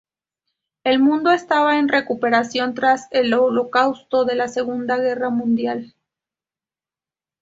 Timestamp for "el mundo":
0.83-1.29